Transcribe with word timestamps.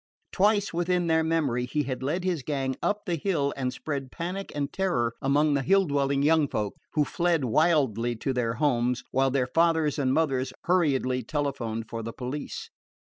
Twice 0.31 0.73
within 0.73 1.05
their 1.05 1.23
memory 1.23 1.67
he 1.67 1.83
had 1.83 2.01
led 2.01 2.23
his 2.23 2.41
gang 2.41 2.75
up 2.81 3.05
the 3.05 3.17
Hill 3.17 3.53
and 3.55 3.71
spread 3.71 4.11
panic 4.11 4.51
and 4.55 4.73
terror 4.73 5.13
among 5.21 5.53
the 5.53 5.61
Hill 5.61 5.85
dwelling 5.85 6.23
young 6.23 6.47
folk, 6.47 6.73
who 6.93 7.05
fled 7.05 7.45
wildly 7.45 8.15
to 8.15 8.33
their 8.33 8.55
homes, 8.55 9.03
while 9.11 9.29
their 9.29 9.45
fathers 9.45 9.99
and 9.99 10.11
mothers 10.11 10.53
hurriedly 10.63 11.21
telephoned 11.21 11.87
for 11.87 12.01
the 12.01 12.13
police. 12.13 12.71